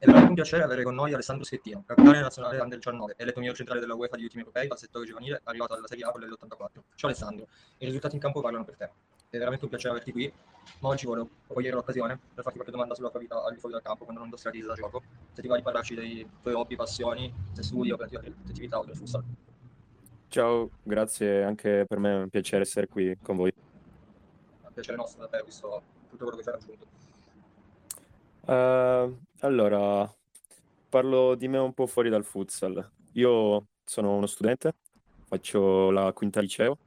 [0.00, 3.56] È veramente un piacere avere con noi Alessandro Schettino, capitano nazionale under 19, eletto miglior
[3.56, 6.82] centrale della UEFA di ultimi europei al settore giovanile, arrivato alla Serie A con l'84.
[6.94, 8.90] Ciao Alessandro, i risultati in campo parlano per te.
[9.28, 10.32] È veramente un piacere averti qui,
[10.78, 13.74] ma oggi volevo cogliere l'occasione per farti qualche domanda sulla tua vita al di fuori
[13.74, 15.02] dal campo, quando non indossati da gioco.
[15.32, 18.84] Se ti va di parlarci dei tuoi hobby, passioni, se studi o altre attività o
[18.84, 19.24] del futsal.
[20.28, 23.50] Ciao, grazie, anche per me è un piacere essere qui con voi.
[23.50, 26.86] È un piacere nostro da te, visto tutto quello che ci ha raggiunto.
[28.48, 30.10] Uh, allora,
[30.88, 32.90] parlo di me un po' fuori dal futsal.
[33.12, 34.74] Io sono uno studente,
[35.26, 36.78] faccio la quinta liceo,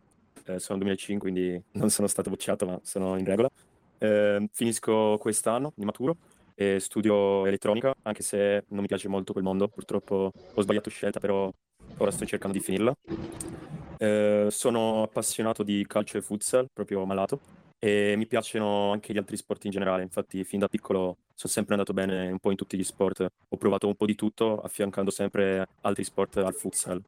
[0.45, 3.49] eh, sono 2005, quindi non sono stato bocciato, ma sono in regola.
[3.97, 6.17] Eh, finisco quest'anno, mi maturo
[6.55, 9.67] e studio elettronica, anche se non mi piace molto quel mondo.
[9.67, 11.51] Purtroppo ho sbagliato scelta, però
[11.97, 12.93] ora sto cercando di finirla.
[13.97, 19.35] Eh, sono appassionato di calcio e futsal, proprio malato e mi piacciono anche gli altri
[19.37, 22.77] sport in generale, infatti fin da piccolo sono sempre andato bene un po' in tutti
[22.77, 27.01] gli sport, ho provato un po' di tutto affiancando sempre altri sport al futsal.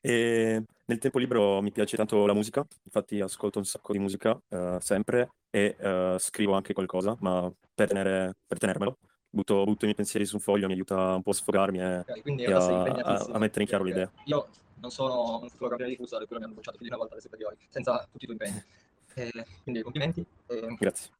[0.00, 4.36] E nel tempo libero mi piace tanto la musica, infatti ascolto un sacco di musica
[4.48, 8.98] uh, sempre e uh, scrivo anche qualcosa, ma per, tenere, per tenermelo.
[9.30, 11.98] Butto, butto, i miei pensieri su un foglio, mi aiuta un po' a sfogarmi e,
[11.98, 14.10] okay, e a, a, a, mettere in chiaro l'idea.
[14.24, 14.48] Io
[14.80, 17.22] non sono un campione di futsal, però mi hanno bocciato più di una volta alle
[17.22, 18.64] superiori, senza tutti i tuoi impegni.
[19.18, 20.24] Eh, quindi complimenti.
[20.46, 21.10] Eh, Grazie.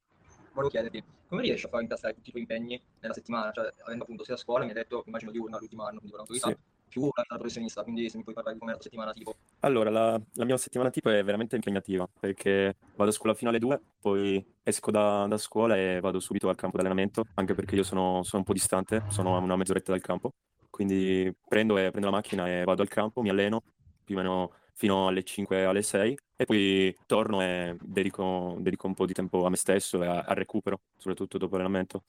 [0.52, 3.50] Volevo chiederti, come riesci a far incastrare tutti i tuoi impegni nella settimana?
[3.52, 6.12] Cioè, avendo appunto sia a scuola, mi hai detto, immagino di una l'ultimo anno, quindi
[6.12, 6.56] un'autorità, sì.
[6.88, 9.36] più una professionista, quindi se mi puoi parlare di come è la settimana tipo.
[9.60, 13.58] Allora, la, la, mia settimana tipo è veramente impegnativa, perché vado a scuola fino alle
[13.58, 17.82] 2, poi esco da, da scuola e vado subito al campo d'allenamento, anche perché io
[17.82, 20.32] sono, sono un po' distante, sono a una mezz'oretta dal campo,
[20.68, 23.62] quindi prendo, e, prendo la macchina e vado al campo, mi alleno,
[24.04, 28.92] più o meno fino alle 5, alle 6 e poi torno e dedico, dedico un
[28.94, 32.04] po' di tempo a me stesso e al recupero, soprattutto dopo l'allenamento.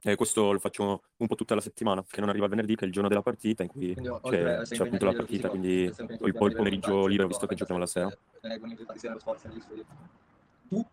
[0.00, 2.84] E questo lo faccio un po' tutta la settimana, che non arriva il venerdì, che
[2.84, 6.26] è il giorno della partita, in cui quindi, c'è, c'è appunto la partita, quindi ho
[6.26, 8.16] il, po- il pomeriggio libero, visto che giochiamo la sera.
[10.68, 10.86] Tu?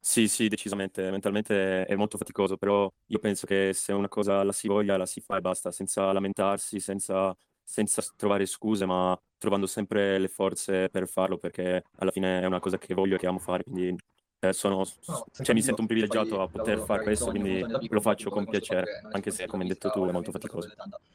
[0.00, 1.08] Sì, sì, decisamente.
[1.12, 5.06] Mentalmente è molto faticoso, però io penso che se una cosa la si voglia, la
[5.06, 7.32] si fa e basta, senza lamentarsi, senza
[7.68, 12.60] senza trovare scuse, ma trovando sempre le forze per farlo, perché alla fine è una
[12.60, 13.96] cosa che voglio e che amo fare, quindi
[14.40, 18.30] eh, sono, no, cioè, mi sento un privilegiato a poter fare questo, quindi lo faccio
[18.30, 20.68] con piacere, anche se, come hai detto tu, è molto faticoso.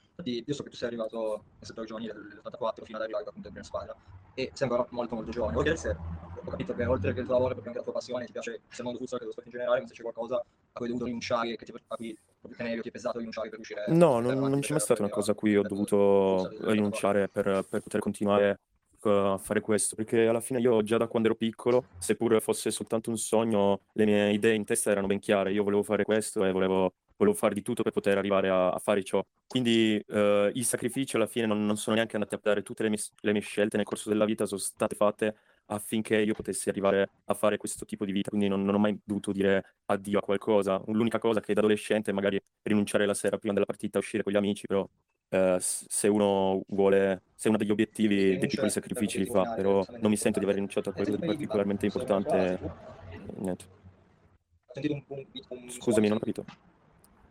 [0.10, 3.48] Infatti, io so che tu sei arrivato nel settore giovanile dell'84 fino ad arrivare appunto
[3.48, 3.96] in prima squadra
[4.36, 5.54] e sembra molto molto giovane.
[5.54, 8.26] Voglio se ho capito che oltre che il tuo lavoro, proprio anche la tua passione,
[8.26, 10.36] ti piace sia il mondo futsal che lo sport in generale, ma se c'è qualcosa
[10.36, 12.18] a cui hai dovuto rinunciare, che ti, a cui
[12.54, 15.36] ti è pesato rinunciare per riuscire No, non, non c'è mai stata una cosa a
[15.36, 18.60] cui ho dovuto rinunciare per, per poter continuare
[19.10, 23.10] a fare questo, perché alla fine io già da quando ero piccolo, seppur fosse soltanto
[23.10, 26.52] un sogno, le mie idee in testa erano ben chiare, io volevo fare questo e
[26.52, 29.24] volevo, volevo fare di tutto per poter arrivare a, a fare ciò.
[29.46, 32.90] Quindi eh, i sacrifici alla fine non, non, sono neanche andati a dare tutte le
[32.90, 35.36] mie, le mie scelte nel corso della vita, sono state fatte
[35.68, 39.00] affinché io potessi arrivare a fare questo tipo di vita, quindi non, non ho mai
[39.04, 40.82] dovuto dire addio a qualcosa.
[40.88, 44.32] L'unica cosa che da adolescente è magari rinunciare la sera prima della partita, uscire con
[44.32, 44.88] gli amici, però
[45.30, 49.84] eh, se uno vuole, se uno ha degli obiettivi, dei piccoli sacrifici li fa, però
[50.00, 52.60] non mi sento di aver rinunciato a qualcosa di particolarmente importante.
[53.38, 53.66] Niente.
[55.68, 56.46] Scusami, non ho capito.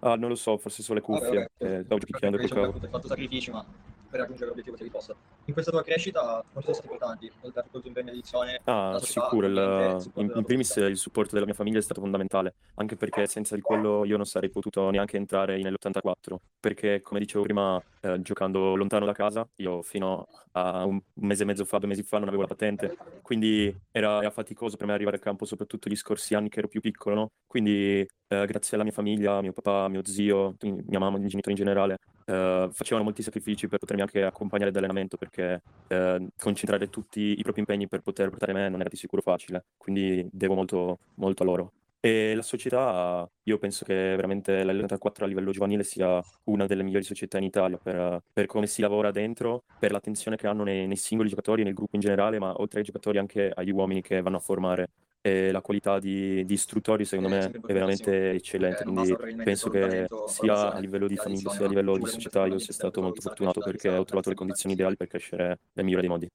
[0.01, 1.51] Ah, non lo so, forse sono le cuffie.
[1.59, 2.73] Eh, stavo giochicchiando col cavo.
[2.81, 3.65] Hai fatto sacrifici, ma
[4.13, 5.15] per raggiungere l'obiettivo che ti possa.
[5.47, 7.33] In questa tua crescita, quanti sono stati importanti?
[7.41, 8.61] Oltre a tutto il tuo impegno di edizione?
[8.65, 9.47] Ah, sicuro.
[9.47, 13.55] Il, in, in primis il supporto della mia famiglia è stato fondamentale, anche perché senza
[13.55, 18.77] di quello io non sarei potuto neanche entrare nell'84, perché come dicevo prima, eh, giocando
[18.77, 22.29] lontano da casa, io fino a un mese e mezzo fa, due mesi fa non
[22.29, 26.35] avevo la patente, quindi era, era faticoso per me arrivare a campo, soprattutto gli scorsi
[26.35, 27.31] anni che ero più piccolo, no?
[27.47, 31.57] Quindi eh, grazie alla mia famiglia, mio papà, mio zio, mia mamma, i miei genitori
[31.57, 31.97] in generale,
[32.27, 37.61] eh, facevano molti sacrifici per potermi anche accompagnare all'allenamento perché eh, concentrare tutti i propri
[37.61, 41.47] impegni per poter portare me non era di sicuro facile, quindi devo molto, molto a
[41.47, 41.73] loro.
[42.05, 47.05] E la società, io penso che veramente l'84 a livello giovanile sia una delle migliori
[47.05, 50.97] società in Italia per, per come si lavora dentro, per l'attenzione che hanno nei, nei,
[50.97, 54.39] singoli giocatori, nel gruppo in generale, ma oltre ai giocatori anche agli uomini che vanno
[54.39, 54.91] a formare.
[55.25, 60.73] E la qualità di, di istruttori secondo me è veramente eccellente, quindi penso che sia
[60.73, 63.89] a livello di famiglia sia a livello di società io sia stato molto fortunato perché
[63.89, 66.29] ho trovato le condizioni ideali per crescere nel migliore dei modi.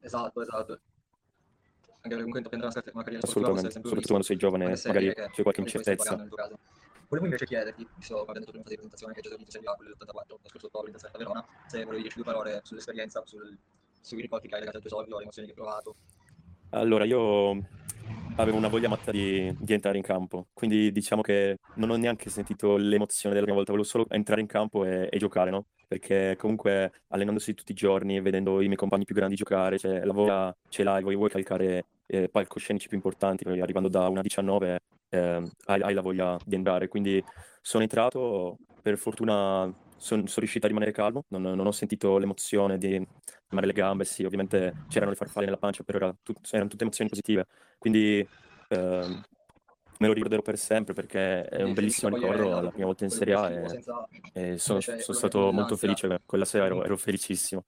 [0.00, 0.80] Esatto, esatto.
[2.00, 6.16] Anche comunque intraprendere una, una carriera sportiva soprattutto quando sei giovane magari c'è qualche incertezza.
[6.16, 9.68] volevo invece chiederti visto che abbiamo detto prima di presentazione che hai già detto Serie
[9.68, 13.22] A quello dell'84 lo scorso ottobre in testa Verona se volevi dirci due parole sull'esperienza
[13.26, 13.58] sul,
[14.00, 15.94] sui ricordi che hai legati al tuo esordio le emozioni che hai provato.
[16.70, 17.68] Allora io
[18.36, 20.46] avevo una voglia matta di, di, entrare in campo.
[20.52, 24.46] Quindi diciamo che non ho neanche sentito l'emozione della prima volta, volevo solo entrare in
[24.46, 25.66] campo e, e giocare, no?
[25.86, 30.12] Perché comunque allenandosi tutti i giorni, vedendo i miei compagni più grandi giocare, cioè, la
[30.12, 34.80] voglia ce l'hai, vuoi, vuoi calcare eh, palcoscenici più importanti, arrivando da una 19
[35.10, 36.88] eh, hai, hai la voglia di entrare.
[36.88, 37.22] Quindi
[37.60, 42.76] sono entrato, per fortuna sono, sono riuscito a rimanere calmo, non, non ho sentito l'emozione
[42.76, 43.00] di
[43.46, 46.82] tremare le gambe, sì, ovviamente c'erano le farfalle nella pancia, però era tut- erano tutte
[46.82, 47.46] emozioni positive,
[47.78, 48.28] quindi
[48.68, 49.20] ehm,
[49.98, 53.34] me lo ricorderò per sempre perché è un bellissimo ricordo, la prima volta in Serie
[53.34, 53.84] A e,
[54.32, 57.64] e sono, sono stato molto felice, quella sera ero, ero felicissimo.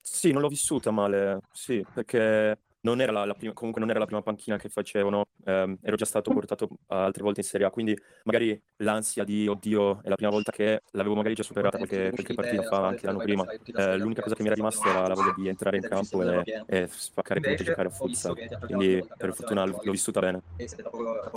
[0.00, 2.58] Sì, non l'ho vissuta male, sì, perché
[2.88, 5.96] non era la, la prima, comunque non era la prima panchina che facevano, ehm, ero
[5.96, 10.14] già stato portato altre volte in Serie A, quindi magari l'ansia di oddio è la
[10.14, 13.44] prima volta che l'avevo magari già superata qualche, qualche partita fa anche l'anno prima.
[13.44, 16.64] Eh, l'unica cosa che mi era rimasta era la voglia di entrare in campo e,
[16.66, 18.34] e spaccare punti e giocare a futsal,
[18.66, 20.40] quindi per fortuna l'ho vissuta bene.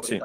[0.02, 0.22] Sì.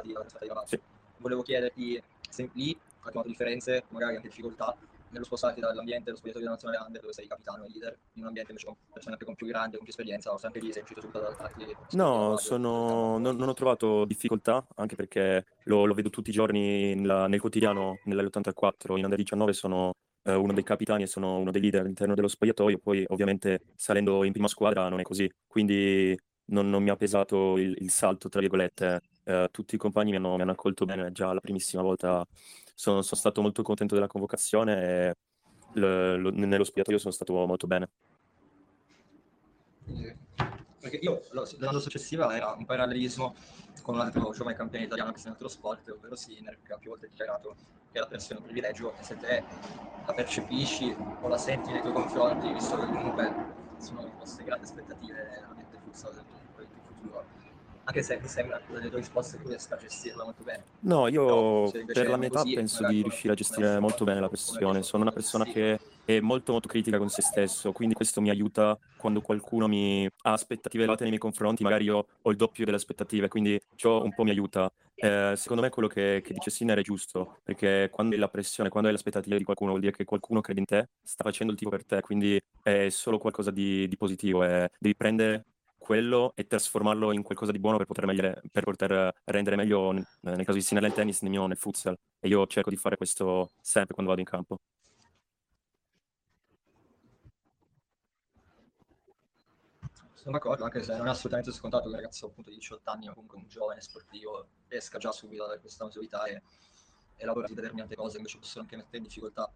[0.64, 0.80] sì.
[1.18, 4.76] Volevo chiederti se lì hai trovato differenze, magari anche difficoltà
[5.16, 8.28] nello spostarti dall'ambiente dello spogliatoio della nazionale under dove sei capitano e leader in un
[8.28, 10.82] ambiente invece con persone anche con più grande, con più esperienza o sempre lì sei
[10.82, 13.18] uscito subito dal attacchi no sono...
[13.18, 17.40] non, non, ho trovato difficoltà anche perché lo, lo vedo tutti i giorni nella, nel
[17.40, 19.92] quotidiano nell'84 in under 19 sono
[20.26, 24.24] eh, uno dei capitani e sono uno dei leader all'interno dello spogliatoio poi ovviamente salendo
[24.24, 25.30] in prima squadra non è così.
[25.46, 26.16] Quindi
[26.46, 29.00] non, non mi ha pesato il, il salto tra virgolette.
[29.24, 32.26] Eh, tutti i compagni mi hanno, mi hanno accolto bene già la primissima volta
[32.76, 35.14] sono, sono stato molto contento della convocazione e
[35.72, 37.88] lo, lo, nello spogliatoio sono stato molto bene.
[40.78, 41.22] Perché io
[41.58, 43.34] l'anno successivo era un parallelismo
[43.82, 46.76] con un altro giovane campione italiano che si è nel sport, ovvero Sinner, che ha
[46.76, 47.56] più volte dichiarato
[47.90, 49.42] che la pressione è un privilegio e se te
[50.04, 55.14] la percepisci o la senti nei tuoi confronti, visto che comunque sono queste grandi aspettative
[55.14, 56.24] veramente futsal del
[56.68, 57.24] tuo futuro,
[57.88, 60.64] anche se mi sembra che le tue risposte tu riesca a gestirla molto bene.
[60.80, 64.82] No, io per la mia età penso di riuscire a gestire molto bene la pressione.
[64.82, 68.76] Sono una persona che è molto molto critica con se stesso, quindi questo mi aiuta
[68.96, 72.76] quando qualcuno mi ha aspettative elevate nei miei confronti, magari io ho il doppio delle
[72.76, 74.70] aspettative, quindi ciò un po' mi aiuta.
[74.96, 78.68] Eh, secondo me quello che, che dice Sinner è giusto, perché quando hai la pressione,
[78.68, 81.58] quando hai l'aspettativa di qualcuno, vuol dire che qualcuno crede in te, sta facendo il
[81.58, 84.42] tipo per te, quindi è solo qualcosa di, di positivo.
[84.42, 84.70] Eh.
[84.78, 85.44] Devi prendere
[85.86, 90.44] quello e trasformarlo in qualcosa di buono per poter, meglio, per poter rendere meglio, nel
[90.44, 91.96] caso di Sinner nel tennis, nel mio nel futsal.
[92.18, 94.58] E io cerco di fare questo sempre quando vado in campo.
[100.14, 103.06] Sono d'accordo, anche se non è assolutamente scontato che un ragazzo appunto di 18 anni
[103.06, 106.42] o comunque un giovane sportivo riesca già subito avere questa maturità e,
[107.14, 109.48] e lavora su determinate cose invece possono anche mettere in difficoltà.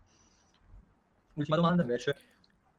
[1.35, 2.15] Ultima domanda invece,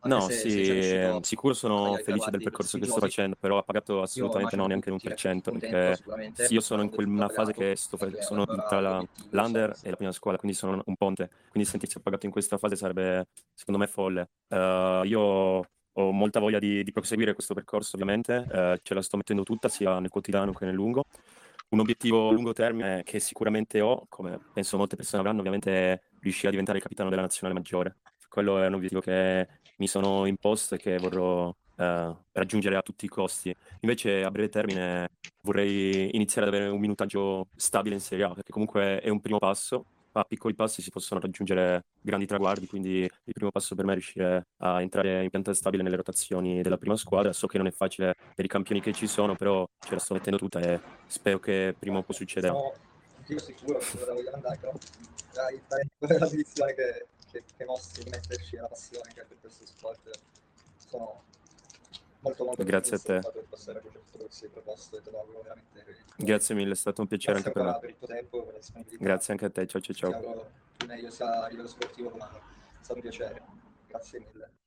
[0.04, 4.56] No, sì, eh, sicuro sono felice del percorso che sto facendo, però ha pagato assolutamente
[4.56, 5.98] no, neanche l'1%, perché
[6.34, 10.12] sì, io sono in quella fase che sto, sono tra la, l'under e la prima
[10.12, 14.30] scuola, quindi sono un ponte, quindi sentirsi appagato in questa fase sarebbe, secondo me, folle.
[14.48, 19.18] Uh, io ho molta voglia di, di, proseguire questo percorso, ovviamente, uh, ce la sto
[19.18, 21.06] mettendo tutta, sia nel quotidiano che nel lungo.
[21.70, 26.02] Un obiettivo a lungo termine che sicuramente ho, come penso molte persone avranno, ovviamente è
[26.22, 27.98] riuscire a diventare il capitano della nazionale maggiore.
[28.32, 29.46] Quello è un obiettivo che
[29.76, 33.54] mi sono imposto e che vorrò eh, raggiungere a tutti i costi.
[33.82, 35.10] Invece a breve termine
[35.42, 39.38] vorrei iniziare ad avere un minutaggio stabile in Serie A, perché comunque è un primo
[39.38, 39.84] passo,
[40.14, 43.96] a piccoli passi si possono raggiungere grandi traguardi, quindi il primo passo per me è
[43.96, 47.34] riuscire a entrare in pianta stabile nelle rotazioni della prima squadra.
[47.34, 50.14] So che non è facile per i campioni che ci sono, però ce la sto
[50.14, 52.54] mettendo tutta e spero che prima o poi succederà.
[52.54, 52.72] No,
[53.28, 54.72] io sicuro che voglio andare, però
[55.34, 59.66] dai, dai, la posizione che che, che mostri di metterci la passione anche per questo
[59.66, 60.10] sport
[60.78, 61.24] sono
[62.20, 63.22] molto molto grazie a te.
[66.18, 67.80] grazie mille è stato un piacere grazie anche per me.
[67.80, 70.50] per il tuo tempo per grazie anche a te ciao ciao ciao.
[70.86, 73.42] Meglio sia a livello sportivo umano è stato un piacere.
[73.88, 74.61] Grazie mille